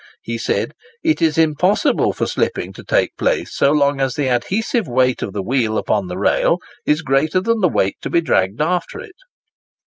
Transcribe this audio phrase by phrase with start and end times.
[0.23, 0.71] He said,
[1.03, 5.31] "It is impossible for slipping to take place so long as the adhesive weight of
[5.31, 9.17] the wheel upon the rail is greater than the weight to be dragged after it."